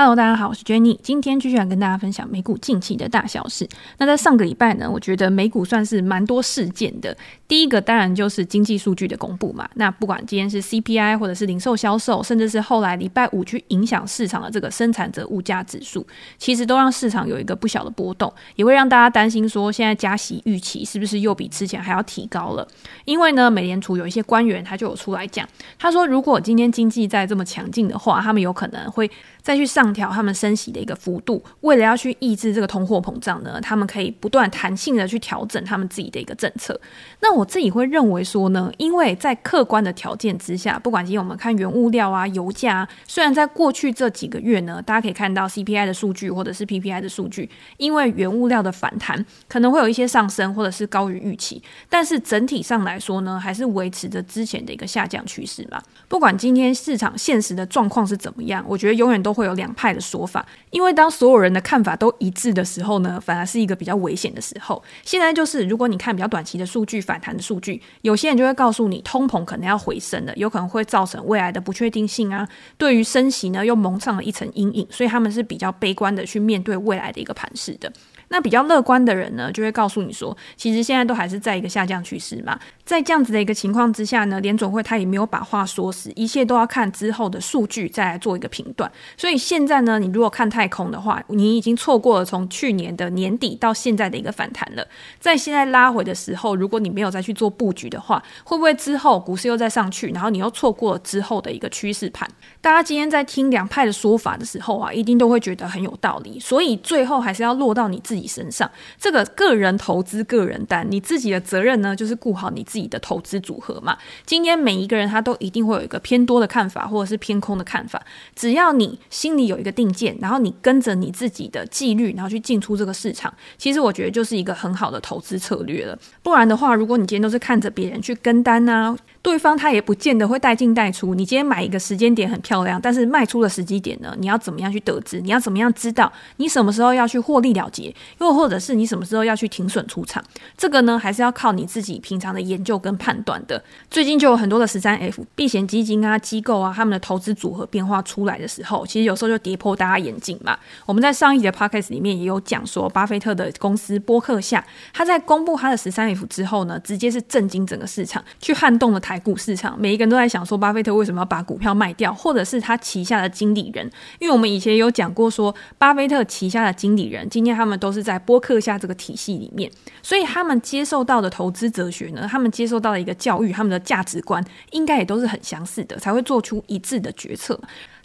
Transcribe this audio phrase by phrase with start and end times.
[0.00, 0.96] Hello，大家好，我是 Jenny。
[1.02, 3.68] 今天继续来跟大家分享美股近期的大小事。
[3.96, 7.16] 那在上个礼拜呢，我觉得美股算是蛮多事件的。
[7.48, 9.68] 第一个当然就是经济数据的公布嘛。
[9.74, 16.06] 那不管今天是 CPI 或者是零售销售，甚至是后来礼拜五去影响市场的这个生产者物价指数，
[16.38, 22.64] 其实都让市场有一个不小的波动，也会让大家担心说，现在加息预期是不是又比之前还要提高了？
[23.04, 25.44] 因为呢，美联储有一些官员他就有出来讲，
[25.76, 29.10] 他说如果今天经济再这么强劲的话，他们有可能会
[29.48, 29.88] 再去上。
[29.94, 36.78] 调他们升息的一个幅度，为了要去抑制这个通货膨胀呢，他们可以不断弹性的去调整他们自己的一个政策。
[37.20, 55.82] 那我自己会认为说呢，因为在客观的条件之下，不管今天我们看原物料啊、油价，虽然在过去这几个月呢，大家可以看到 CPI 的数据或者是 PPI 的数据，因为原物料的反弹可能会有一些上升，或者是高于预期，但是整体上来说呢，还是维持着之前的一个下降趋势嘛。
[56.08, 64.82] 不管今天市场现实的状况是怎么样，我觉得永远都会有两派的说法，因为当所有人的看法都一致的时候呢，反而是一个比较危险的时候。
[65.04, 72.48] 现在就是，如果你看比较短期的数据，反弹的数据，有些人就会告诉你，通膨可能要回升了，有可能会造成未来的不确定性啊。
[72.76, 77.92] 对于升息呢，又蒙上了一层阴影，所以他们是比较悲观的去面对未来的一个盘势的。
[78.30, 82.58] 那比较乐观的人呢，就会告诉你说，其实现在都还是在一个下降趋势嘛。
[82.88, 88.90] 在这样子的一个情况之下呢，联准会他也没有把话说死，一切都要看之后的数据再来做一个评断。
[89.14, 94.88] 所以现在呢，你如果看太空的话，你已经错过了从去年的年底到现在的一个反弹了。
[95.20, 102.26] 在现在拉回的时候，如果你没有再去做布局的话，会不会之后股市又再上去，然后你又错过了之后的一个趋势盘？
[102.62, 106.40] 大家今天在听两派的说法的时候啊，一定都会觉得很有道理。
[106.40, 112.77] 所以最后还是要落到你自己身上，这个个人投资个人担，你自己的责任呢，就是顾好你自己。
[112.78, 118.02] 你的投资组合嘛，今天每一个人他都一定会有一个偏多的看法，或者是偏空的看法。
[118.34, 125.98] 只要你心里有一个定见，然后你跟着你自己的纪律，然后去进出这个市场，其实我觉得就是一个很好的投资策略了。
[126.22, 128.96] 不然的话，如果你今天都是看着别人去跟单啊，
[129.28, 131.14] 对方他也不见得会带进带出。
[131.14, 134.16] 你今天买一个时间点很漂亮，但是卖出的时机点呢？
[134.18, 135.20] 你要怎么样去得知？
[135.20, 137.94] 你要怎么样知道你什么时候要去获利了结？
[138.20, 140.24] 又或者是你什么时候要去停损出场？
[140.56, 143.62] 这个呢，还是要靠你自己平常的研究跟判断的。
[143.90, 150.58] 最近就有很多的十三 F 避险基金啊、机构啊，他们的投资组合变化出来的时候，其实有时候就跌破大家眼镜嘛。
[150.86, 154.64] 我们在上一集的 Podcast 里面也有讲说，巴菲特的公司波克夏，
[154.94, 159.17] 他在公布他的十三 F 之后呢，直接是震惊整个市场，去撼动了台。
[159.18, 163.90] 股市场，每一个人都在想说，巴菲特为什么要把股票卖掉，或者是他旗下的经理人？
[164.18, 169.70] 因为我们以前有讲过说，巴菲特旗下的经理人，今天他们都是在波克夏这个体系里面，
[170.02, 177.58] 所以他们接受到的投资哲学呢，他们接受到的一个教育，他们的价值观，应该也都是很相似的，才会做出一致的决策。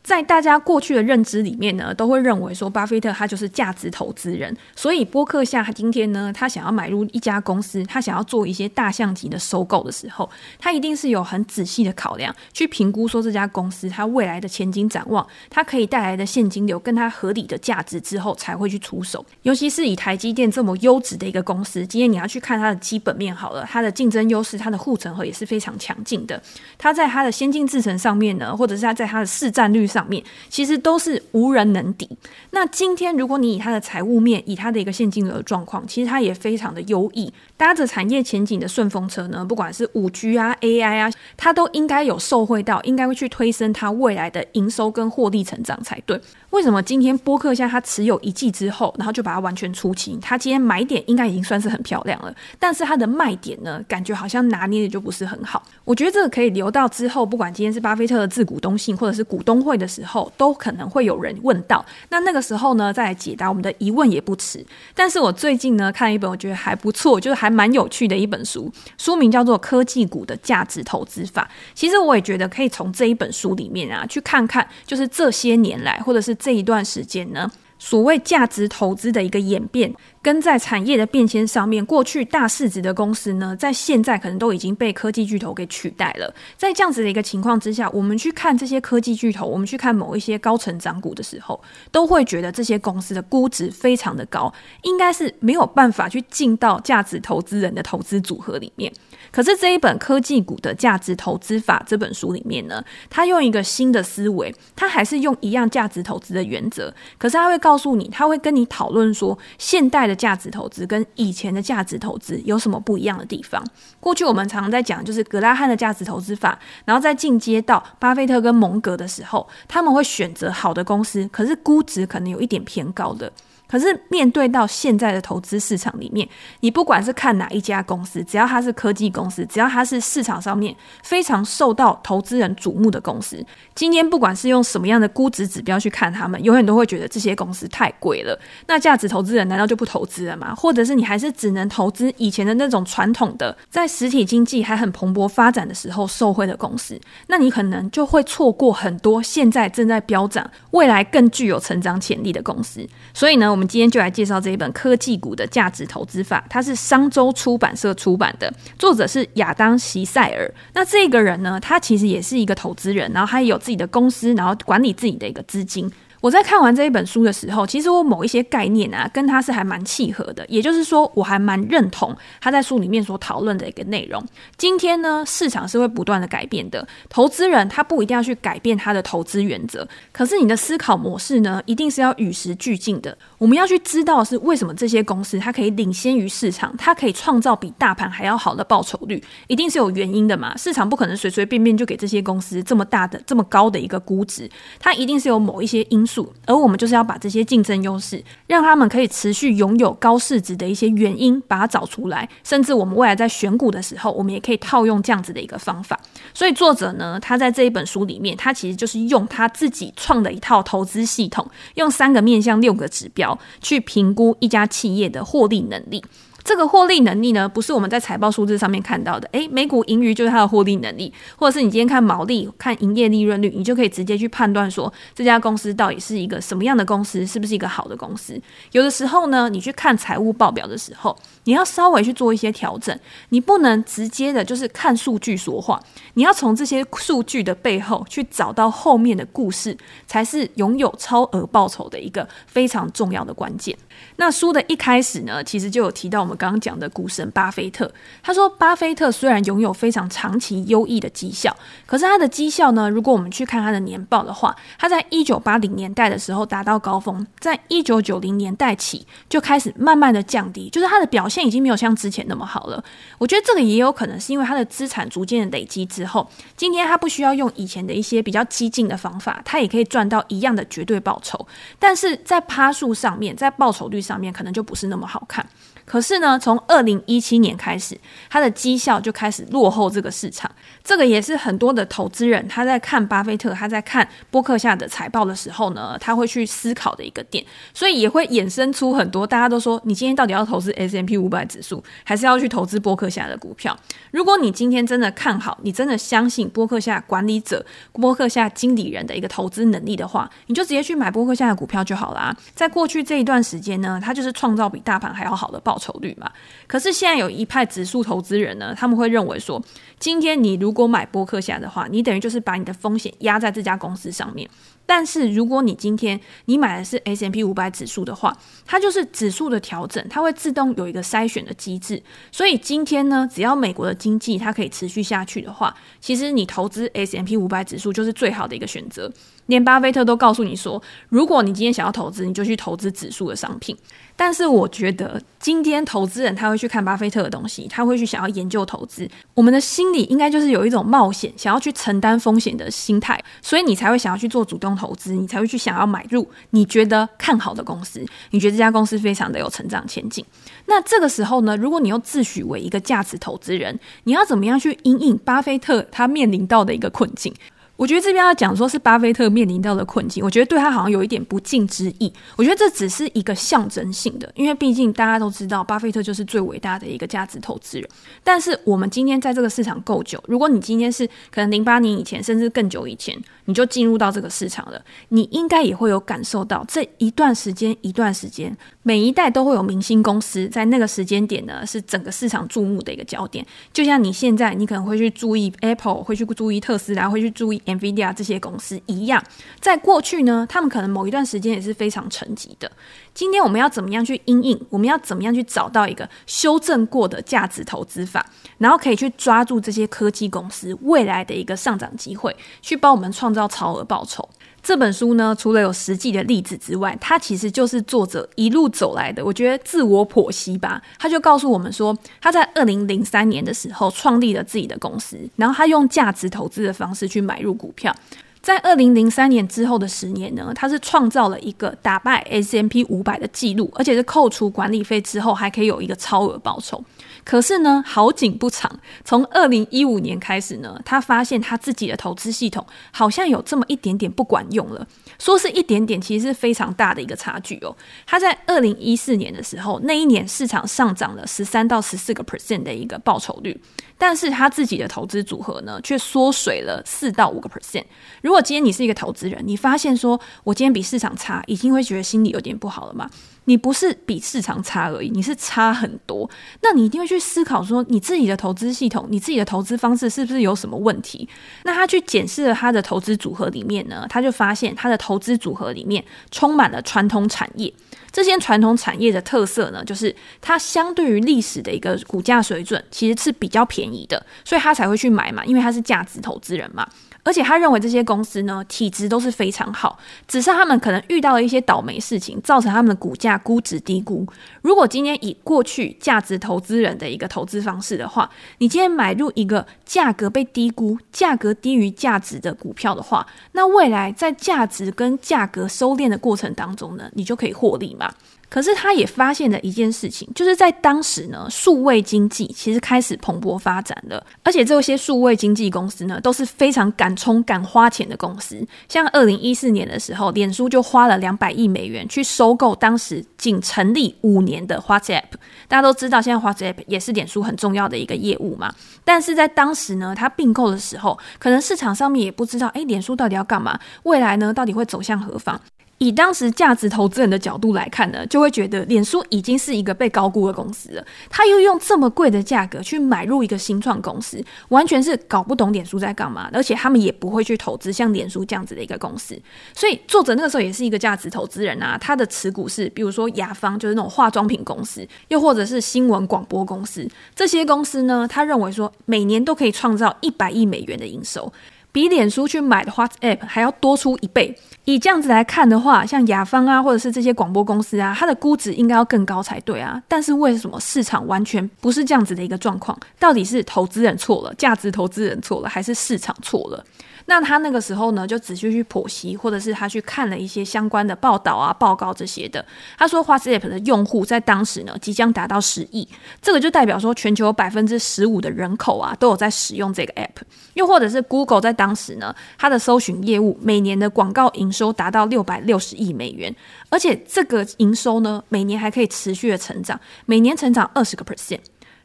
[0.04, 19.26] 在大家过去的认知里面呢，都会认为说巴菲特他就是价值投资人，所以波克夏今天呢，他想要买入一家公司，他想要做一些大象级的收购的时候，他一定是有很仔细的考量，去评估说这家公司它未来的前景展望，它可以带来的现金流跟它合理的价值之后，才会去出手。
[19.44, 26.42] 尤其是以台积电这么优质的一个公司，今天你要去看它的基本面好了，它的竞争优势，它的护城河也是非常强劲的。
[26.78, 32.10] 它在它的先进制程上面呢，或者是它在它的市占率上面其实都是无人能敌。
[32.50, 37.32] 那今天如果你以它的财务面，以它的一个现金流的状况，其实它也非常的优异。
[37.56, 46.20] 搭着产业前景的顺风车呢，不管是五 G 啊、AI 啊，它都应该有受惠到，应该会去推升它未来的营收跟获利成长才对。
[46.54, 50.20] 为什么今天波克夏它持有一季之后，然后就把它完全出清？
[50.20, 55.64] 它今天买点应该已经算是很漂亮了，但是它的卖点呢，感觉好像拿捏的就不是很好。
[55.84, 60.32] 我觉得这个可以留到之后，不管今天是巴菲特的致股东信或者是股东会的时候。
[60.38, 64.66] 都可能会有人问到，那那个时候呢，再来解答我们的疑问也不迟。
[64.94, 71.50] 但是我最近呢，看了一本我觉得还不错，就是还蛮有趣的一本书，书名叫做《科技股的价值投资法》。
[71.74, 77.50] 其实我也觉得可以从这一本书里面啊，去看看，就是这些年来，或者是这一段时间呢。
[77.78, 86.34] 所谓价值投资的一个演变，跟在产业的变迁上面，过去大市值的公司呢，在现在可能都已经被科技巨头给取代了。
[86.58, 91.62] 在这样子的一个情况之下，我们去看这些科技巨头，我们去看某一些高成长股的时候，
[91.92, 94.54] 都会觉得这些公司的估值非常的高，
[94.84, 98.92] 应该是没有办法去进到价值投资人的投资组合里面。
[99.32, 113.66] 可是这一本科技股的价值投资法这本书里面呢，它用一个新的思维，它还是用一样价值投资的原则，可是它会告告诉你，他会跟你讨论说，现代的价值投资跟以前的价值投资有什么不一样的地方。
[114.00, 123.34] 过去我们常常在讲，就是格拉汉的价值投资法，然后再进阶到巴菲特跟蒙格的时候，他们会选择好的公司，可是估值可能有一点偏高的。
[123.74, 126.30] 可是面对到现在的投资市场里面，
[126.60, 133.44] 你不管是看哪一家公司，只要它是科技公司，只要它是市场上面非常受到投资人瞩目的公司，
[133.74, 138.40] 今天不管是用什么样的估值指标去看他们，永远都会觉得这些公司太贵了。
[138.68, 140.54] 那价值投资人难道就不投资了吗？
[140.54, 147.02] 或者是你还是只能投资以前的那种传统的，在实体经济还很蓬勃发展的时候受惠的公司？
[147.26, 152.88] 那你可能就会错过很多现在正在飙涨、未来更具有成长潜力的公司。
[153.16, 153.63] 所以呢，我们。
[153.68, 160.52] 今天就来介绍这一本科技股的价值投资法，它是商周出版社出版的，作者是亚当·席塞尔。
[160.74, 165.92] 那这个人呢，他其实也是一个投资人，然后他也有自己的公司，然后管理自己的一个资金。
[166.24, 170.46] 我在看完这一本书的时候，其实我某一些概念啊，跟他是还蛮契合的。
[170.48, 174.26] 也就是说，我还蛮认同他在书里面所讨论的一个内容。
[174.56, 183.18] 今天呢，市场是会不断的改变的，投资人他不一定要去改变他的投资原则，可是你的思考模式呢，一定是要与时俱进的。
[183.38, 190.56] 我们要去知道是为什么这些公司它可以领先于市场，它可以创造比大盘还要好的报酬率，一定是有原因的嘛。
[190.56, 194.50] 市场不可能随随便便就给这些公司这么大的、这么高的一个估值，
[194.80, 196.13] 它一定是有某一些因素。
[196.46, 202.28] 而我们就是要把这些竞争优势，让他们可以持续拥有高市值的一些原因，把它找出来。
[202.44, 206.00] 甚至我们未来在选股的时候，我们也可以套用这样子的一个方法。
[206.34, 216.04] 所以作者呢，他在这一本书里面，他其实就是用他自己创的一套投资系统，用三个面向、六个指标去评估一家企业的获利能力。
[216.44, 219.28] 这个获利能力呢，不是我们在财报数字上面看到的。
[219.32, 228.40] 诶，每股盈余就是它的获利能力，或者是你今天看毛利、看营业利润率，你就可以直接去判断说这家公司到底是一个什么样的公司，是不是一个好的公司。
[228.72, 232.98] 有的时候呢，你去看财务报表的时候，你要稍微去做一些调整，
[233.30, 235.82] 你不能直接的就是看数据说话，
[236.14, 243.78] 你要从这些数据的背后去找到后面的故事，才是拥有超额报酬的一个非常重要的关键。
[244.16, 247.92] 那书的一开始呢，其实就有提到我们刚刚讲的股神巴菲特。
[248.22, 251.56] 他说，巴菲特虽然拥有非常长期优异的绩效，
[251.86, 262.84] 可是他的绩效呢，如果我们去看他的年报的话，他在一九八零年代的时候达到高峰，在一九九零年代起就开始慢慢的降低，就是他的表现在已经没有像之前那么好了。
[263.18, 271.48] 我觉得这个也有可能是因为他的资产逐渐的累积之后，今天他不需要用以前的一些比较激进的方法，他也可以赚到一样的绝对报酬，
[271.80, 275.44] 但是在趴数上面，在报酬率上面可能就不是那么好看。
[275.86, 277.98] 可是呢，从二零一七年开始，
[278.30, 280.50] 他的绩效就开始落后这个市场。
[280.84, 287.44] 这个也是很多的投资人他在看巴菲特，他在看波克夏的财报的时候呢，他会去思考的一个点。
[287.74, 293.78] 所以也会衍生出很多大家都说，你今天到底要投资 S M P 五百指数，还是要去投资波克夏的股票？
[294.12, 302.36] 如果你今天真的看好，你真的相信波克夏管理者、波克夏经理人的一个投资能力的话，你就直接去买波克夏的股票就好啦。
[302.54, 305.73] 在过去这一段时间呢，他就是创造比大盘还要好的报。
[305.74, 306.32] 报酬率嘛，
[306.68, 309.60] 可是现在有一派指数投资人呢，他们会认为说，
[309.98, 314.48] 今天你如果买波克夏的话，你等于就是把你的风险压在这家公司上面。
[314.86, 322.00] 但是如果你今天你买的是 S M P 五百指数的话，它就是指数的调整，它会自动有一个筛选的机制。
[322.32, 329.10] 所以今天呢，只要美国的经济它可以持续下去的话，其实你投资 S M P 五百指数就是最好的一个选择。
[329.48, 333.76] 连巴菲特都告诉你说，如果你今天想要投资，你就去投资指数的商品。
[334.16, 339.10] 但是我觉得，今天投资人他会去看巴菲特的东西，他会去想要研究投资。
[339.34, 350.24] 我们的心里应该就是有一种冒险、想要去承担风险的心态，所以你才会想要去做主动投资，你才会去想要买入你觉得看好的公司，你觉得这家公司非常的有成长前景。
[350.68, 357.34] 那这个时候呢，如果你又自诩为一个价值投资人，你要怎么样去因应巴菲特他面临到的一个困境？
[357.76, 362.12] 我觉得这边要讲说是巴菲特面临到的困境，我觉得对他好像有一点不敬之意。
[362.36, 367.90] 我觉得这只是一个象征性的，因为毕竟大家都知道，巴菲特就是最伟大的一个价值投资人。
[368.24, 383.44] 但是我们今天在这个市场够久，如果你今天是可能零八年以前，甚至更久以前，你就进入到这个市场了，你应该也会有感受到这一段时间一段时间，每一代都会有明星公司在那个时间点呢，是整个市场注目的一个焦点。
[383.74, 387.60] 就像你现在，你可能会去注意 Apple，会去注意特斯拉，会去注意。
[387.78, 389.24] NVIDIA 这些公司一样，
[389.60, 392.72] 在过去呢，他们可能某一段时间也是非常沉寂的。
[393.14, 394.60] 今天我们要怎么样去应应？
[394.70, 398.26] 我们要怎么样去找到一个修正过的价值投资法，
[398.58, 404.28] 然后可以去抓住这些科技公司未来的一个上涨机会，去帮我们创造超额报酬。
[404.64, 410.82] 这本书呢，除了有实际的例子之外，它其实就是作者一路走来的，我觉得自我剖析吧。
[410.98, 417.94] 他就告诉我们说，他在二零零三年的时候创立了自己的公司，然后他用价值投资的方式去买入股票。
[418.42, 426.82] 在二零零三年之后的十年呢，他是创造了一个打败 S M P 五百的记录，而且是扣除管理费之后还可以有一个超额报酬。
[427.24, 434.86] 可是呢，好景不长，从二零一五年开始呢，他发现他自己的投资系统好像有这么一点点不管用了。
[435.18, 437.76] 说是一点点，其实是非常大的一个差距哦。
[438.06, 443.60] 他在二零一四年的时候，那一年市场上涨了十三到十四个 percent 的一个报酬率。
[443.98, 447.86] 但是他自己的投资组合呢，却缩水了四到五个 percent。
[448.22, 453.10] 如果今天你是一个投资人，你发现说我今天比市场差，已经会觉得心里有点不好了吗？
[453.46, 456.30] 你不是比市场差而已，你是差很多。
[456.62, 461.28] 那你一定会去思考说，你自己的投资系统，你自己的投资方式是不是有什么问题？
[461.64, 467.74] 那他去检视了他的投资组合里面呢，他就发现他的投资组合里面充满了传统产业。
[468.12, 476.88] 这些传统产业的特色呢，就是它相对于历史的一个股价水准，其实是比较便宜的，所以他才会去买嘛，因为他是价值投资人嘛。
[477.24, 484.28] 而且他认为这些公司呢，体质都是非常好，只是他们可能遇到了一些倒霉事情，造成他们的股价估值低估。
[484.62, 498.14] 如果今天以过去价值投资人的一个投资方式的话，你今天买入一个价格被低估、价格低于价值的股票的话，那未来在价值跟价格收敛的过程当中呢，你就可以获利嘛。
[498.54, 508.64] 可是他也发现了一件事情，就是在当时呢，数位经济其实开始蓬勃发展了，而且这些数位经济公司呢，都是非常敢冲、敢花钱的公司。
[508.88, 515.24] 像二零一四年的时候，脸书就花了两百亿美元去收购当时仅成立五年的 WhatsApp。
[515.68, 518.72] 大家都知道，现在 WhatsApp 也是脸书很重要的一个业务嘛。
[519.04, 523.80] 但是在当时呢，它并购的时候，可能市场上面也不知道，诶，脸书到底要干嘛？
[524.04, 525.60] 未来呢，到底会走向何方？
[526.00, 531.06] 以当时价值投资人的角度来看呢，就会觉得脸书已经是一个被高估的公司了。
[531.30, 539.40] 他又用这么贵的价格去买入一个新创公司，完全是搞不懂脸书在干嘛，而且他们也不会去投资像脸书这样子的一个公司。
[539.74, 551.54] 所以作者那个时候也是一个价值投资人啊，他的持股是比如说雅芳，就是那种化妆品公司，又或者是新闻广播公司这些公司呢，他认为说每年都可以创造一百亿美元的营收。
[551.94, 554.54] 比脸书去买的 WhatsApp 还要多出一倍。
[554.86, 560.02] 以这样子来看的话，像雅芳啊，或者是这些广播公司啊，它的估值应该要更高才对啊。
[560.10, 562.98] 但是为什么市场完全不是这样子的一个状况？
[563.18, 566.84] 到底是投资人错了，价值投资人错了，还是市场错了？
[567.26, 572.64] 那他那个时候呢，就仔细去剖析，或者是他去看了一些相关的报道啊、报告这些的。
[572.98, 576.08] 他说，WhatsApp 的用户在当时呢，即将达到十亿，
[576.42, 580.44] 这个就代表说，全球百分之十五的人口啊，都有在使用这个 App。
[580.74, 586.54] 又或者是 Google 在当时呢，它的搜寻业务每年的广告营收达到六百六十亿美元，
[586.90, 591.60] 而且这个营收呢，每年还可以持续的成长，每年成长二十个 percent。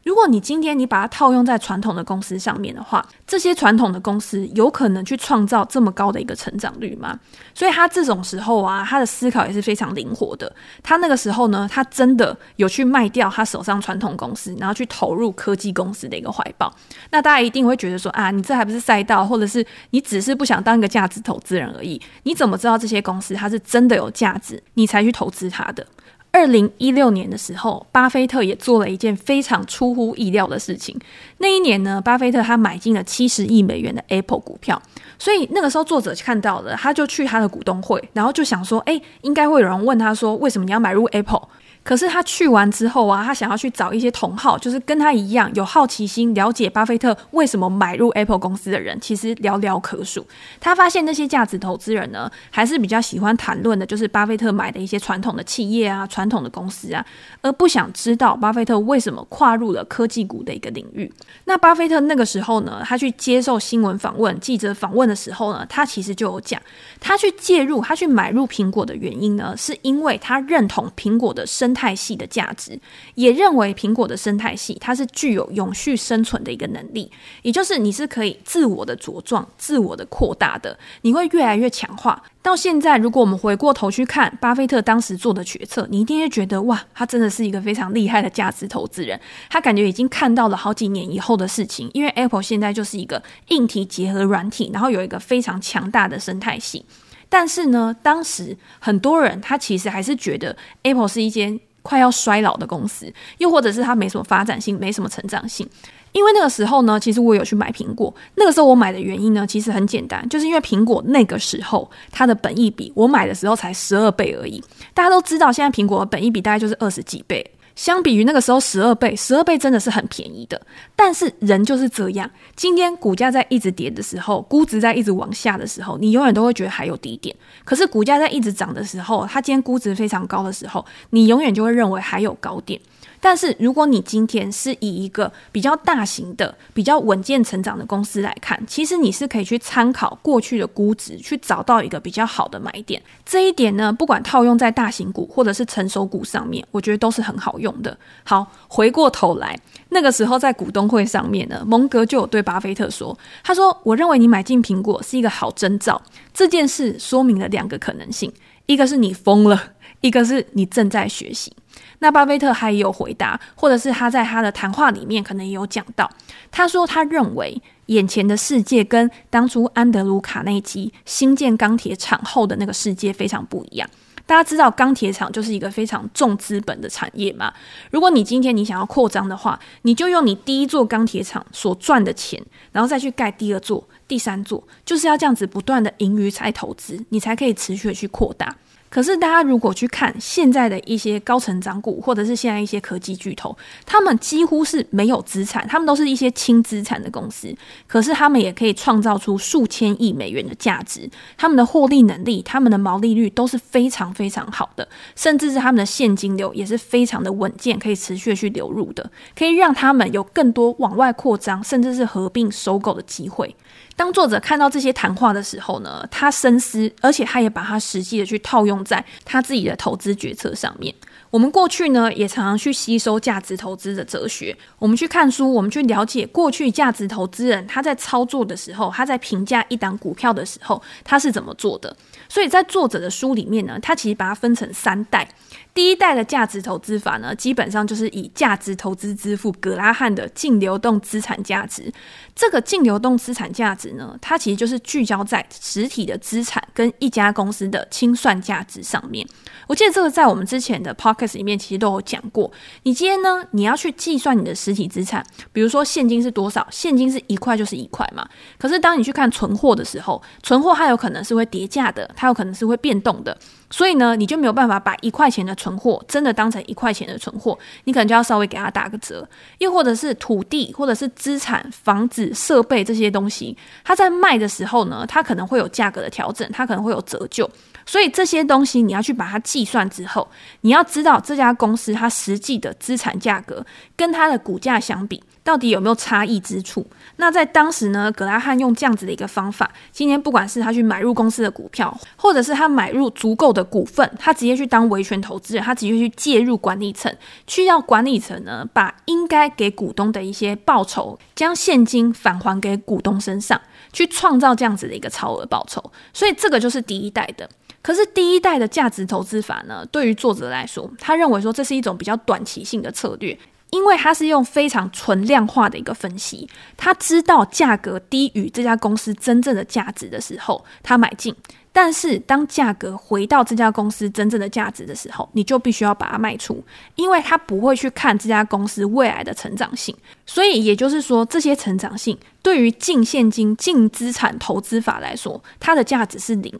[0.09, 7.19] 如果你今天你把它套用在传统的公司上面的话，这些传统的公司有可能去创造这么高的一个成长率吗？
[7.53, 10.51] 所以他这种时候啊，他的思考也是非常灵活的。
[10.81, 16.73] 他那个时候呢，他真的有去卖掉他手上传统公司，然后去投入科技公司的一个怀抱。
[17.11, 22.01] 那大家一定会觉得说啊，你这还不是赛道，或者是你只是不想当一个价值投资人而已？
[22.23, 25.85] 你怎么知道这些公司它是真的有价值，你才去投资它的？
[26.31, 30.97] 二零一六年的时候，巴菲特也做了一件非常出乎意料的事情。
[31.39, 34.79] 那一年呢，巴菲特他买进了七十亿美元的 Apple 股票，
[35.17, 41.47] 所以那个时候作者看到了，他就去他的股东会，然后就想说：“哎，应该会有人问他说，为什么你要买入 Apple？”
[41.81, 50.23] 可是他去完之后啊，他想要去找一些同好，就是跟他一样有好奇心、了解巴菲特为什么买入 Apple 公司的人，其实寥寥可数。
[50.59, 57.05] 他发现那些价值投资人呢，还是比较喜欢谈论的，就是巴菲特买的一些传统的企业啊、传统的公司啊，
[57.41, 61.09] 而不想知道巴菲特为什么跨入了科技股的一个领域。
[61.45, 66.61] 那巴菲特那个时候呢，他去接受新闻访问、记者访问的时候呢，他其实就有讲，
[66.99, 72.77] 他去介入、他去买入苹果的原因呢，是因为他认同苹果的生态系的价值，
[73.15, 77.09] 也认为苹果的生态系它是具有永续生存的一个能力，
[77.43, 82.21] 也就是你是可以自我的茁壮、自我的扩大的，你会越来越强化。
[82.41, 89.19] 到现在，如果我们回过头去看巴菲特当时做的决策，你定会觉得哇，他真的是一个非常厉害的价值投资人。
[89.49, 96.85] 他感觉已经看到了好几年以后的事情，因为 Apple 现在就是一个硬体结合软体，然后有一个非常强大的生态系。
[97.29, 105.67] 但是呢，当时很多人他其实还是觉得 Apple 是一间快要衰老的公司，又或者是它没什么发展性，没什么成长性。
[106.11, 108.11] 因为那个时候呢，其实我有去买苹果。
[108.35, 114.63] 那个时候我买的原因呢，其实很简单，就是因为苹果那个时候它的本益比，我买的时候才十二倍而已。
[114.93, 117.45] 大家都知道，现在苹果的本益比大概就是二十几倍。
[117.75, 120.61] 相比于那个时候十二倍，十二倍真的是很便宜的。
[120.95, 127.35] 但是人就是这样，今天股价在一直跌的时候，估值在一直往下的时候，你永远都会觉得还有低点。
[127.63, 132.79] 可是股价在一直涨的时候，它今天估值非常高的时候，你永远就会认为还有高点。
[133.21, 143.01] 但是，如果你今天是以一个比较大型的、比较稳健成长的公司来看，其实你是可以去参考过去的估值，去找到一个比较好的买点。
[143.25, 147.97] 这一点呢，不管套用在大型股或者是成熟股上面，我觉得都是很好用的。
[148.23, 149.59] 好，回过头来，
[149.89, 156.01] 那个时候在股东会上面呢，蒙格就有对巴菲特说：“他说，我认为你买进苹果是一个好征兆。
[156.33, 158.31] 这件事说明了两个可能性，
[158.65, 159.61] 一个是你疯了，
[159.99, 161.51] 一个是你正在学习。”
[161.99, 166.09] 那巴菲特还有回答，或者是他在他的谈话里面可能也有讲到，
[166.49, 173.89] 他说他认为眼前的世界跟当初安德鲁卡内基新建钢铁厂后的那个世界非常不一样。
[174.25, 177.51] 大家知道钢铁厂就是一个非常重资本的产业嘛，
[177.89, 182.39] 如果你今天你想要扩张的话，你就用你第一座钢铁厂所赚的钱，
[182.71, 188.55] 然后再去盖第二座、第三座，就是要这样子不断的盈余才投资，你才可以持续的去扩大。
[188.89, 193.55] 可是，大家如果去看现在的一些高成长股，或者是现在一些科技巨头，
[193.85, 197.55] 他们几乎是没有资产，他们都是一些轻资产的公司。
[197.87, 213.55] 可是，他们也可以创造出数千亿美元的价值，他们的获利能力、他们的毛利率都是非常非常好的，甚至是他们的现金流也是非常的稳健，可以持续去流入的，可以让他们有更多往外扩张，甚至是合并收购的机会。
[213.99, 220.95] 当作者看到这些谈话的时候呢，他深思，而且他也把它实际的去套用在他自己的投资决策上面。
[221.31, 224.57] 我们过去呢，也常常去吸收价值投资的哲学。
[224.79, 231.95] 我们去看书，我们去了解过去价值投资人他在操作的时候，他在评价一档股票的时候，他是怎么做的。
[232.27, 235.27] 所以在作者的书里面呢，他其实把它分成三代。
[235.71, 241.93] 第一代的价值投资法呢，基本上就是以价值投资之父格拉汉的净流动资产价值。
[242.35, 249.25] 这个净流动资产价值呢，它其实就是聚焦在实体的资产跟一家公司的清算价值上面。
[249.67, 252.49] 我记得这个在我们之前的 case 里面其实都有讲过。
[252.83, 258.27] 你今天呢，你要去计算你的实体资产，比如说现金是多少，现金是一块就是一块嘛。
[258.57, 263.37] 可是当你去看存货的时候，存货它有可能是会跌价的，它有可能是会变动的。
[263.71, 269.27] 所以呢，你就没有办法把一块钱的存货真的当成一块钱的存货，你可能就要稍微给它打个折。
[269.59, 277.47] 又或者是土地，或者是资产、房子、设备这些东西，它在卖的时候呢，它可能会有价格的调整，它可能会有折旧。
[277.89, 280.29] 所以这些东西你要去把它计算之后，
[280.61, 286.85] 你要知道这家公司它实际的资产价格跟它的股价相比，到底有没有差异之处？
[287.15, 297.11] 那在当时呢，葛拉汉用这样子的一个方法，今天不管是他去买入公司的股票，或者是他买入足够的股份，他直接去当维权投资人，他直接去介入管理层，
[297.47, 303.59] 去让管理层呢把应该给股东的一些报酬，将现金返还给股东身上，
[303.91, 305.91] 去创造这样子的一个超额报酬。
[306.13, 307.49] 所以这个就是第一代的。
[307.81, 313.37] 可是第一代的价值投资法呢，对于作者来说，他认为说这是一种比较短期性的策略。
[313.71, 321.31] 因为他是用非常纯量化的一个分析，他知道价格低于这家公司真正的价值的时候，他买进；
[321.71, 326.63] 但是当价格回到这家公司真正的价值的时候，你就必须要把它卖出，
[326.95, 329.95] 因为他不会去看这家公司未来的成长性。
[330.25, 336.51] 所以也就是说，这些成长性对于净现金、净资产投资法来说，它的价值是零。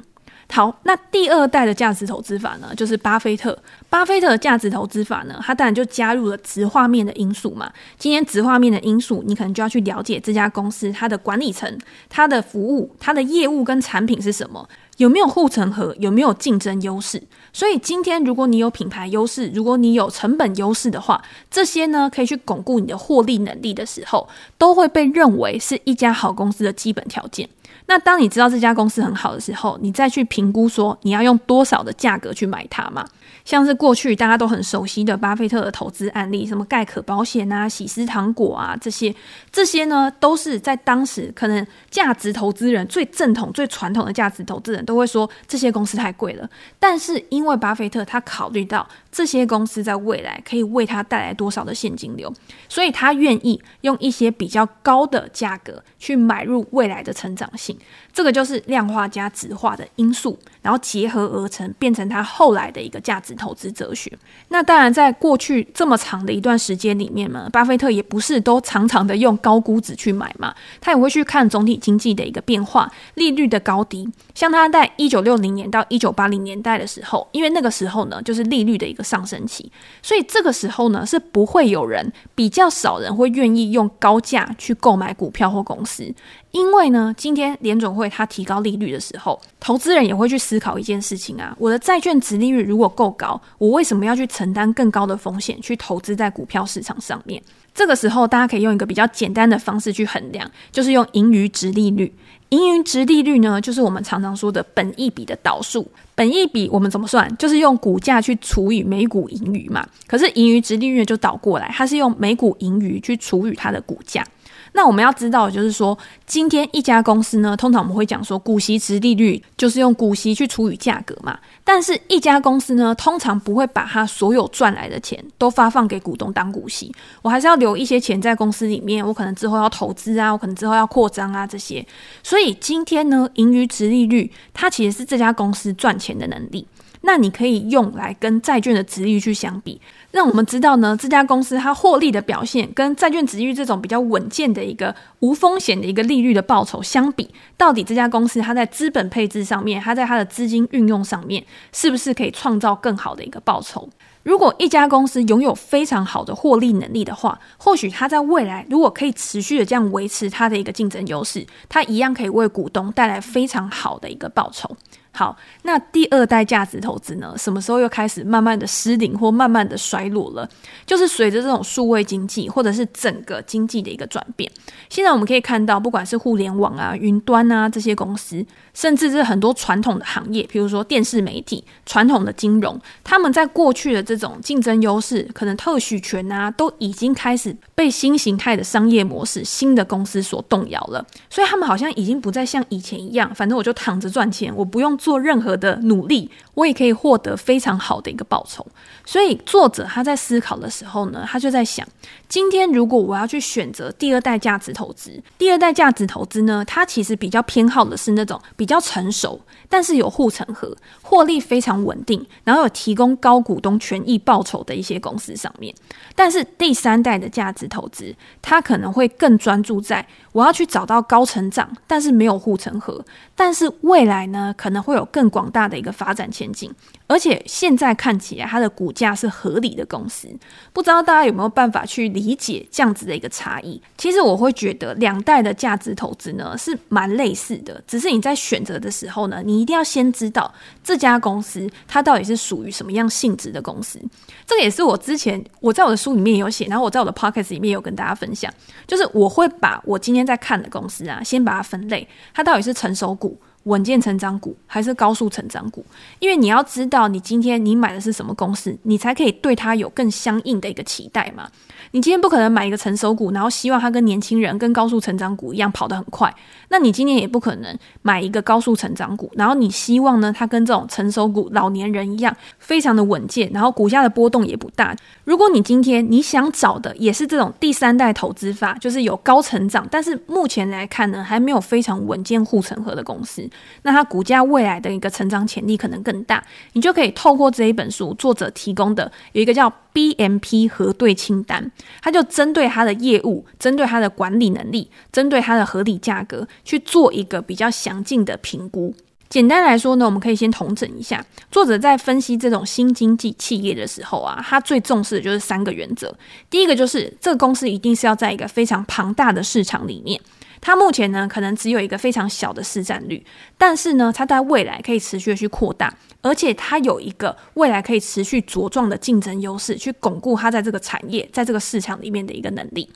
[0.52, 3.58] 好，那第二代的价值投资法呢，就是巴菲特。
[3.88, 7.72] 巴菲特的价值投资法呢，它当然就加入了直画面的因素嘛。
[7.98, 11.78] 今天直画面的因素，你可能就要去了解这家公司它的管理层、
[12.10, 14.68] 它的服务、它的业务跟产品是什么，
[15.00, 17.22] 有没有护城河，有没有竞争优势。
[17.54, 27.50] 所以今天如果你有品牌优势，如果你有成本优势的话，这些呢可以去巩固你的获利能力的时候，都会被认为是一家好公司的基本条件。
[27.86, 33.04] 那当你知道这家公司很好的时候，你再去评估说你要用多少的价格去买它嘛？
[33.46, 39.16] 像是过去大家都很熟悉的巴菲特的投资案例，什么盖可保险啊、喜诗糖果啊这些，
[39.52, 46.50] 这些呢都是在当时可能价值投资人最正统、最传统的价值投资人都会说这些公司太贵了。
[46.80, 52.34] 但是因为巴菲特他考虑到这些公司在未来可以为他带来多少的现金流，
[52.68, 57.78] 所以他愿意用一些比较高的价格去买入未来的成长性。
[58.12, 64.12] 这个就是量化加质化的因素，然后结合而成，变成他后来的一个价值投资哲学。
[64.50, 74.10] 那当然，在过去这么长的一段时间里面呢，巴菲特也不是都常常的用高估值去买嘛，他也会去看总体经济的一个变化、利率的高低。
[74.34, 86.14] 像他在一九六零年到一九八零年代的时候，因为那个时候呢，就是利率的一个上升期，所以这个时候呢，是不会有人，比较少人会愿意用高价去购买股票或公司。
[86.52, 97.44] 因为呢，今天联准会它提高利率的时候，投资人也会去思考一件事情啊，我的债券殖利率如果够高，我为什么要去承担更高的风险去投资在股票市场上面？
[97.76, 102.12] 这个时候，大家可以用一个比较简单的方式去衡量，就是用盈余殖利率。
[102.50, 105.88] 盈余殖利率呢，就是我们常常说的本益比的倒数。
[106.16, 107.34] 本益比我们怎么算？
[107.38, 109.88] 就是用股价去除以每股盈余嘛。
[110.08, 114.26] 可是盈余殖利率就倒过来，它是用每股盈余去除以它的股价。
[114.74, 121.38] 那我们要知道就是说，今天一家公司呢，通常我们会讲说，股息殖利率就是用股息去除以价格嘛。
[121.64, 131.86] 但是，一家公司呢，通常不会把它所有赚来的钱都发放给股东当股息，我还是要留一些钱在公司里面，我可能之后要投资啊，我可能之后要扩张啊这些。
[132.24, 136.66] 所以今天呢，盈余殖利率它其实是这家公司赚钱的能力。
[137.02, 139.80] 那你可以用来跟债券的殖利率去相比。
[140.12, 153.88] 让我们知道呢，这家公司它获利的表现跟债券殖利率这种比较稳健的一个无风险的一个利率的报酬相比，到底这家公司它在资本配置上面，它在它的资金运用上面，是不是可以创造更好的一个报酬？
[154.24, 164.76] 如果一家公司拥有非常好的获利能力的话，或许它在未来如果可以持续的这样维持它的一个竞争优势，它一样可以为股东带来非常好的一个报酬。
[165.12, 167.34] 好，那第二代价值投资呢？
[167.38, 170.48] 什么时候又开始慢慢的失灵或慢慢的衰落了？
[170.86, 174.50] 就是随着这种数位经济或者是整个经济的一个转变。
[174.88, 191.06] 现在我们可以看到，不管是互联网啊、云端啊这些公司，甚至是很多传统的行业，比如说电视媒体、传统的金融，他们在过去的这种竞争优势，可能特许权啊，都已经开始被新形态的商业模式、新的公司所动摇了。
[191.30, 195.09] 所以他们好像已经不再像以前一样，反正我就躺着赚钱，我不用做。
[195.10, 198.64] 做任何的努力，我也可以获得非常好的一个报酬。
[199.10, 201.84] 所以作者他在思考的时候呢，他就在想：
[202.28, 215.74] 今天如果我要去选择第二代价值投资，第二代价值投资呢，它其实比较偏好的是那种比较成熟，但是有护城河、获利非常稳定，然后有提供高股东权益报酬的一些公司上面。
[216.16, 223.04] 但是第三代的价值投资，它可能会更专注在我要去找到高成长，但是没有护城河，
[223.36, 226.72] 但是未来呢，可能会有更广大的一个发展前景。
[227.08, 230.28] 而且现在看起来，它的股价是合理的公司，
[230.74, 233.82] 不知道大家有没有办法去理解这样子的一个差异？
[233.98, 244.00] 其实我会觉得两代的价值投资呢是蛮类似的，只是你在选择的时候呢，你一定要先知道这家公司它到底是属于什么样性质的公司。
[244.46, 248.54] 这个也是我之前我在我的书里面有写，然后我在我的 podcast 里面有跟大家分享，
[248.86, 253.40] 就是我会把我今天在看的公司啊，先把它分类，它到底是成熟股。
[253.70, 255.86] 稳健成长股还是高速成长股？
[256.18, 261.48] 因为你要知道，你今天你买的是什么公司，你才可以对它有更相应的一个期待嘛。
[261.92, 266.34] 你今天不可能买一个成熟股，然后希望它跟年轻人、跟高速成长股一样跑得很快。
[266.70, 274.96] 那你今天也不可能买一个高速成长股，然后你希望呢，它跟这种成熟股、老年人一样，非常的稳健，然后股价的波动也不大。
[275.24, 283.50] 如果你今天你想找的也是这种第三代投资法，就是有高成长，但是目前来看呢，还没有非常稳健护城河的公司，
[283.84, 286.44] 那它股价未来的一个成长潜力可能更大。
[286.74, 291.72] 你就可以透过这一本书作者提供的有一个叫 BMP 核对清单。
[292.02, 298.94] 它就针对它的业务，针对它的管理能力，针对它的合理价格去做一个比较详尽的评估。
[299.30, 306.12] 简单来说呢，我们可以先统整一下，作者在分析这种新经济企业的时候啊，他最重视的就是三个原则。
[306.50, 310.20] 第一个就是这个公司一定是要在一个非常庞大的市场里面。
[310.62, 313.26] 它目前呢，可能只有一个非常小的市占率，
[313.58, 322.90] 但是呢，它在未来可以持续的去扩大，而且它有一个未来可以持续茁壮的竞争优势，去巩固它在这个产业、在这个市场里面的一个能力。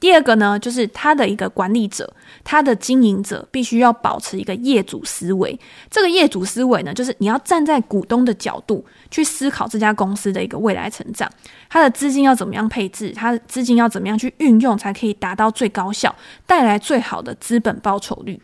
[0.00, 2.12] 第二个呢，就是它的一个管理者，
[2.44, 5.58] 他的经营者必须要保持一个业主思维。
[5.90, 11.28] 这个业主思维呢，就是你要站在股东的角度去思考这家公司的一个未来成长，
[11.68, 16.14] 他的资金要怎么样配置，他的资金要怎么样去运用，才可以达到最高效，
[16.46, 18.40] 带来最好的资本报酬率。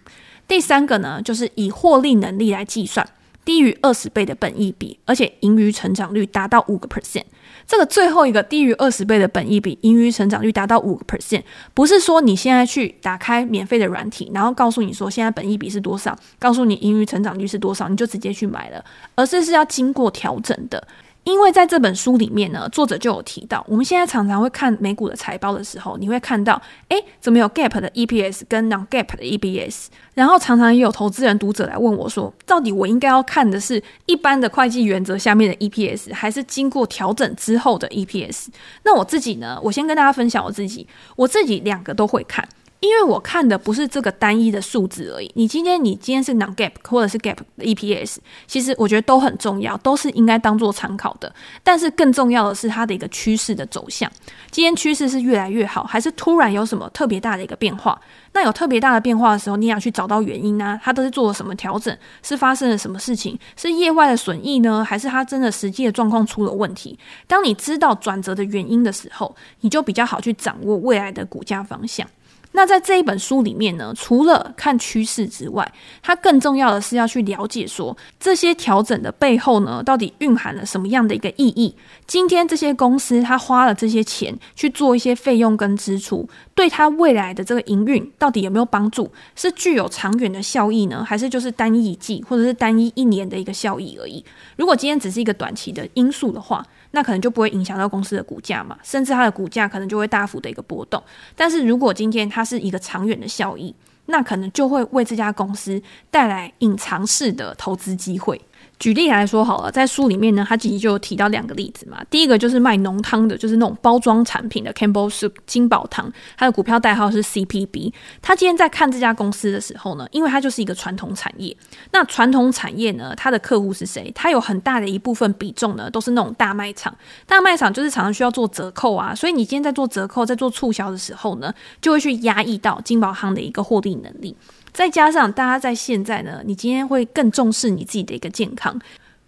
[0.49, 3.07] 第三个呢，就是以获利能力来计算。
[3.45, 7.25] 低于二十倍的本益比，而且盈余成长率达到五个 percent。
[7.67, 20.87] 这个最后一个低于二十倍的本益比，盈余成长率达到五个 percent，不是说你现在去打开免费的软体，然后告诉你说现在本益比是多少，告诉你盈余成长率是多少，你就直接去买了，而是是要经过调整的。
[21.25, 29.87] 因为在这本书里面呢，作者就有提到，我们现在常常会看美股的财报的时候，你会看到，哎，怎么有 Gap 的 EPS 跟 Non Gap 的 EPS？
[30.15, 38.49] 然后常常也有投资人读者来问我说，到底我应该要看的是一般的会计原则下面的 EPS，还是经过调整之后的 EPS？
[38.85, 42.47] 那我自己呢，我先跟大家分享我自己，我自己两个都会看。
[42.81, 45.31] 因为我看的不是这个单一的数字而已。
[45.35, 48.17] 你今天你今天是 non gap 或者是 gap EPS，
[48.47, 51.33] 其实我觉得都很重要，都是应该当做参考的。
[51.63, 54.11] 但是更重要的是它的一个趋势的走向。
[54.51, 58.01] 今天趋势是越来越好，还是突然有什么特别大的一个变化？
[58.33, 61.95] 那有特别大的变化的时候，你要去找到原因啊，它都是做了什么调整？
[62.23, 63.39] 是发生了什么事情？
[63.57, 66.99] 是业外的损益呢，还是它真的实际的状况出了问题？
[67.27, 72.07] 当你知道转折的原因的时候，你就比较好去掌握未来的股价方向。
[72.53, 81.75] 那在这一本书里面呢，除了看趋势之外，它更重要的是要去了解说，这些调整的背后呢，到底蕴含了什么样的一个意义？
[82.07, 89.11] 今天这些公司它花了这些钱去做一些费用跟支出，对它未来的这个营运到底有没有帮助？
[89.37, 94.25] 是具有长远的效益呢，还是就是单一季或者是单一一年的一个效益而已？
[94.57, 101.03] 如果今天只是一个短期的因素的话，那可能就不会影响到公司的股价嘛，甚至它的股价可能就会大幅的一个波动。
[101.37, 103.75] 但是如果今天它是一个长远的效益，
[104.07, 108.41] 那可能就会为这家公司带来隐藏式的投资机会。
[108.81, 112.03] 举例来说好了，在书里面呢，他其实就有提到两个例子嘛。
[112.09, 117.93] 第一个就是卖浓汤的，就是那种包装产品的 Campbell Soup 金宝汤，它的股票代号是 CPB。
[118.23, 121.55] 他今天在看这家公司的时候呢，因为它就是一个传统产业。
[121.93, 124.11] 那传统产业呢，它的客户是谁？
[124.15, 126.97] 它有很大的一部分比重呢，都是那种大卖场。
[127.27, 134.35] 大卖场就是常常需要做折扣啊，所以你今天在做折扣、在做促销的时候呢，就会去压抑到金宝汤的一个获利能力。
[134.73, 138.81] 再加上大家在现在呢，你今天会更重视你自己的一个健康。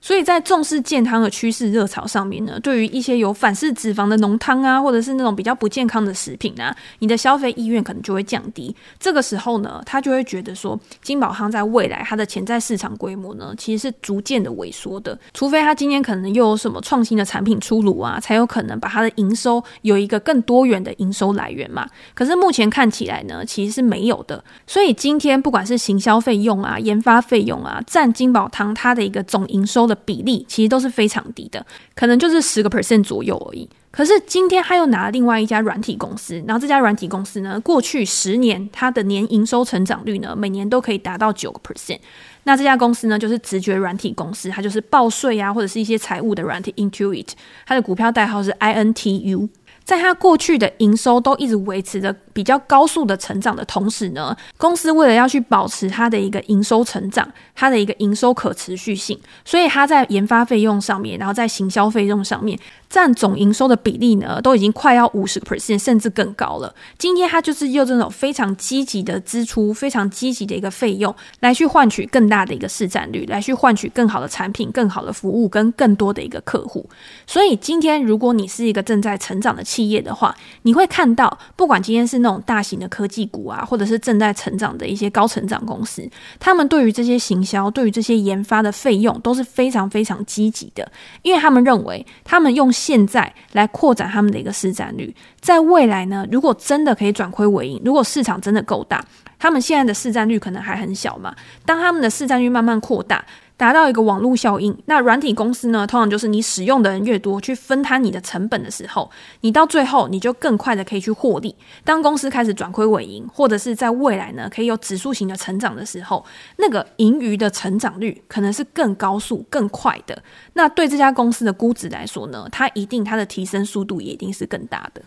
[0.02, 8.74] 所以在重视健康的趋势热潮上面呢，对于一些有反式脂肪的浓汤啊，或者是那种比较不健康的食品啊，你的消费意愿可能就会降低。
[8.98, 15.16] 这个时候呢，他就会觉得说，金宝汤在未来它的潜在市场规模呢，其实是逐渐的萎缩的。
[15.32, 21.88] 除非他今天可能又有什么创新的产品出炉啊，才有可能把它的营收有一个更多元的营收来源嘛。
[22.12, 24.42] 可是目前看起来呢，其实是没有的。
[24.66, 33.68] 所以今天不管是行销费用啊、研发费用啊，占金宝汤它的一个总营收的比例其实都是非常低的，可能就是十个 percent 左右而已。
[33.90, 41.98] 可是今天他又拿了另外一家软体公司，然后这家软体公司呢，过去十年它的年营收成长率呢，每年都可以达到九个 percent。
[42.44, 47.28] 那这家公司呢，就是直觉软体公司，它就是报税啊，或者是一些财务的软体 Intuit，
[47.66, 49.48] 它的股票代号是 INTU。
[49.84, 62.58] 在它过去的营收都一直维持着比较高速的成长的同时呢，公司为了要去保持它的一个营收成长，它的一个营收可持续性，所以它在研发费用上面，然后在行销费用上面。
[62.88, 66.74] 占总营收的比例呢，都已经快要五十 percent，甚至更高了。
[66.98, 76.86] 今天它就是用这种非常积极的支出，非常积极的一个费用，来去换取更大的一个市占率，来去换取更好的产品、更好的服务跟更多的一个客户。
[77.26, 86.08] 所以今天，如果你是一个正在成长的企业的话，你会看到，不管今天是那种大型的科技股啊，或者是正在成长的一些高成长公司，
[86.40, 90.90] 他们对于这些行销、对于这些研发的费用都是非常非常积极的，
[91.22, 92.72] 因为他们认为他们用。
[92.72, 99.04] 现在来扩展他们的一个市占率，在未来呢，如果真的可以转亏为盈，如果市场真的够大，
[99.38, 101.32] 他们现在的市占率可能还很小嘛。
[101.64, 103.24] 当他们的市占率慢慢扩大，
[103.62, 109.08] 达到一个网络效应，那软体公司呢，通常就是你使用的人越多，去分摊你的成本的时候，
[109.42, 111.54] 你到最后你就更快的可以去获利。
[111.84, 116.24] 当公司开始转亏为盈，或者是在未来呢，可以有指数型的成长的时候，
[116.56, 120.20] 那个盈余的成长率可能是更高速、更快的。
[120.54, 125.00] 那对这家公司的估值来说呢，它一定它的提升速度也一定是更大的。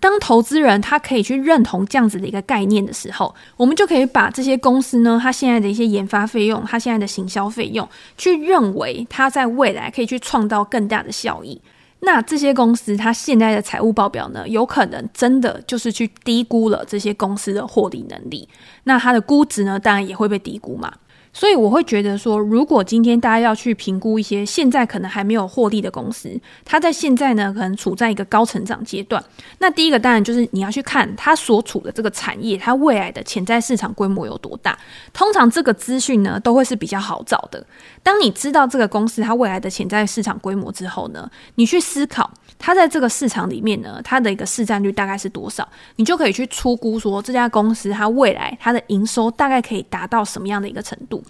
[0.00, 11.58] 当投资人他可以去认同这样子的一个概念的时候，我们就可以把这些公司呢，它现在的一些研发费用，它现在的行销费用，去认为它在未来可以去创造更大的效益。
[12.00, 18.46] 那这些公司它现在的财务报表呢，有可能真的就是去低估了这些公司的获利能力。
[18.82, 20.92] 那它的估值呢，当然也会被低估嘛。
[21.34, 29.22] 所以我会觉得说，如果今天大家要去评估一些现在可能还没有获利的公司，它在现在呢可能处在一个高成长阶段。
[29.58, 34.78] 那第一个当然就是你要去看它所处的这个产业，它未来的潜在市场规模有多大。
[35.12, 37.66] 通常这个资讯呢都会是比较好找的。
[38.00, 51.22] 当你知道这个公司它未来的潜在市场规模之后呢，你去思考它在这个市场里面呢，它的一个市占率大概是多少，你就可以去初估说这家公司它未来它的营收大概可以达到什么样的一个程度。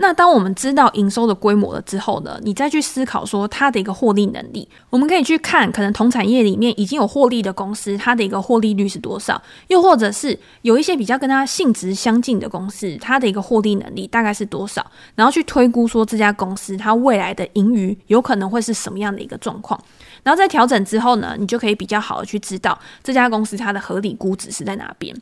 [0.00, 9.42] 那当我们知道营收的规模了之后呢，你再去思考说它的一个获利能力，我们可以去看可能同产业里面已经有获利的公司，它的一个获利率是多少？
[9.66, 14.88] 又或者是有一些比较跟它性质相近的公司，它的一个获利能力大概是多少？
[15.16, 19.82] 然后去推估说这家公司它未来的盈余有可能会是什么样的一个状况？
[20.22, 25.14] 然后在调整之后呢，你就可以比较好的去知道这家公司它的合理估值是在哪边。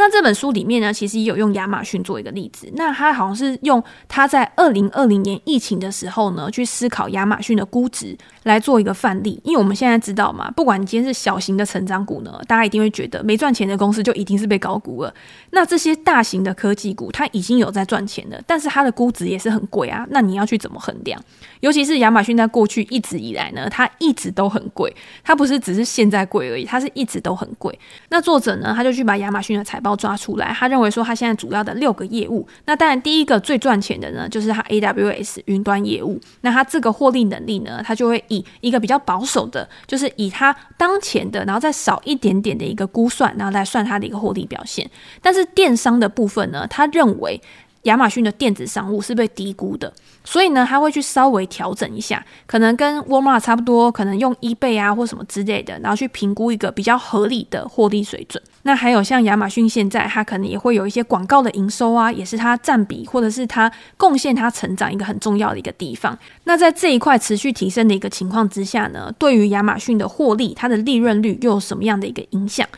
[0.00, 2.70] 那这本书里面呢，其实也有用亚马逊做一个例子。
[2.76, 8.16] 那他好像是用他在二零二零年疫情的时候呢，去思考亚马逊的估值
[8.48, 9.38] 来做一个范例。
[9.44, 15.12] 因为我们现在知道嘛，不管你今天是小型的成长股呢，大家一定会觉得没赚钱的公司就一定是被高估了。
[15.50, 20.06] 那这些大型的科技股，它已经有在赚钱了，但是它的估值也是很贵啊。
[20.10, 21.20] 那你要去怎么衡量？
[21.60, 24.90] 尤其是亚马逊在过去一直以来呢，它一直都很贵，
[25.22, 27.78] 它不是只是现在贵而已，它是一直都很贵。
[28.08, 29.98] 那作者呢，他就去把亚马逊的财报。
[29.98, 36.20] 抓出来，他认为说他现在主要的六个业务，那当然第一个最赚钱的呢，就是他 AWS 云端业务。
[36.42, 44.90] 那他这个获利能力呢，他就会以一个比较保守的，就是以它当前的，然后再少一点点的一个估算，然后来算它的一个获利表现。
[45.22, 47.40] 但是电商的部分呢，他认为。
[47.88, 58.40] 亚马逊的电子商务是被低估的，所以呢，他会去稍微调整一下，可能跟 Walmart 差不多，可能用 eBay 啊或什么之类的，然后去评估一个比较合理的获利水准。
[58.62, 66.16] 那还有像亚马逊现在，它可能也会有一些广告的营收啊，也是它占比或者是它贡献它成长一个很重要的一个地方。
[66.44, 72.68] 那在这一块持续提升的一个情况之下呢，对于亚马逊的获利，它的利润率又有什么样的一个影响？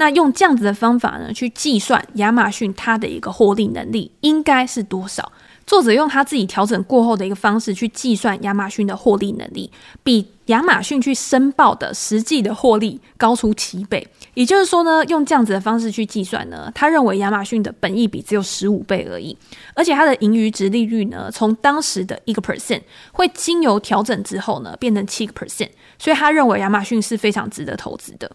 [0.00, 5.32] 那用这样子的方法呢，去计算亚马逊它的一个获利能力应该是多少？
[5.66, 9.70] 作者用他自己调整过后的一个方式去计算亚马逊的获利能力，
[10.02, 14.06] 比亚马逊去申报的实际的获利高出七倍。
[14.34, 19.36] 也就是说呢，用这样子的方式去计算呢，他认为亚马逊的本益比只有十五倍而已，
[19.74, 22.80] 而且它的盈余值利率呢，从当时的一个 percent
[23.12, 28.30] 会经由调整之后呢，变成七个 percent，所以他认为亚马逊是非常值得投资的。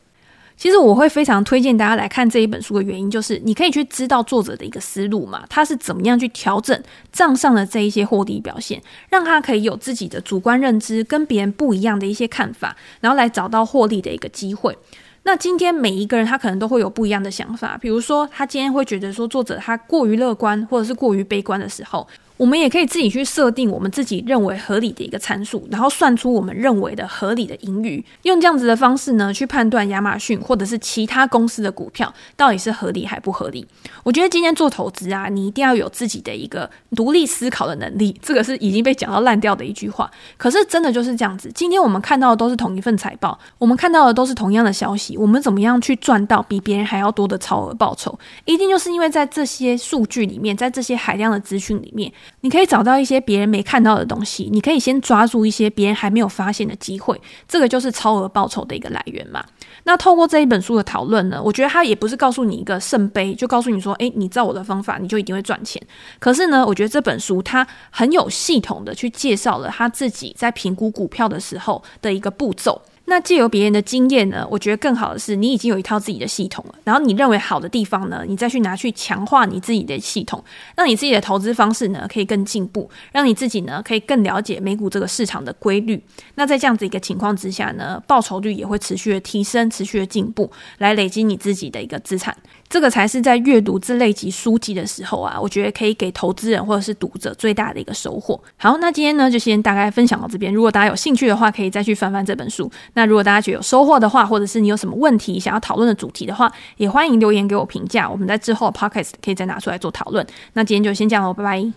[0.56, 6.80] 其实我会非常推荐大家来看这一本书的原因，就是你可以去知道作者的一个思路嘛，他是怎么样去调整
[7.12, 14.78] 账上的这一些获利表现，让他可以有自己的主观认知，跟别人不一样的一些看法，然后来找到获利的一个机会。
[15.24, 22.08] 那今天每一个人他可能都会有不一样的想法，比如说他今天会觉得说作者他过于乐观，或者是过于悲观的时候。
[22.44, 33.66] 我们也可以自己去设定我们自己认为合理的一个参数，然后算出我们认为的合理的盈余，用这样子的方式呢，去判断亚马逊或者是其他公司的股票到底是合理还不合理。
[34.04, 40.12] 我觉得今天做投资啊，你一定要有自己的一个独立思考的能力，这个是已经被讲到烂掉的一句话。
[40.36, 48.20] 可是真的就是这样子，今天我们看到的都是同一份财报，我们看到的都是同样的消息，我们怎么样去赚到比别人还要多的超额报酬？
[48.44, 52.12] 一定就是因为在这些数据里面，在这些海量的资讯里面。
[52.42, 59.44] 你可以找到一些别人没看到的东西，你可以先抓住一些别人还没有发现的机会，这个就是超额报酬的一个来源嘛。
[59.86, 65.82] 那透过这一本书的讨论呢，我觉得他也不是告诉你一个圣杯，就告诉你说，诶，你照我的方法，你就一定会赚钱。
[66.20, 72.82] 可是呢，我觉得这本书它很有系统的去介绍了他自己在评估股票的时候的一个步骤。
[73.06, 76.76] 那借由别人的经验呢，我觉得更好的是，你已经有一套自己的系统了。
[76.86, 80.42] 然后你认为好的地方呢，你再去拿去强化你自己的系统，
[80.76, 86.02] 让你自己的投资方式呢可以更进步，让你自己呢可以更了解美股这个市场的规律。
[86.36, 92.36] 那在这样子一个情况之下呢，报酬率也会持续的提升，持续的进步，来累积你自己的一个资产。
[92.74, 98.42] 这个才是在阅读这类级书籍的时候啊，我觉得可以给投资人或者是读者最大的一个收获。
[98.58, 100.52] 好，那今天呢就先大概分享到这边。
[100.52, 102.68] 如果大家有兴趣的话，可以再去翻翻这本书。
[102.96, 108.10] 那如果大家觉得有收获的话，或者是你有什么问题想要讨论的主题的话，也欢迎留言给我评价。
[108.10, 110.26] 我们在之后的 podcast 可以再拿出来做讨论。
[110.54, 111.64] 那今天就先这样喽，拜拜。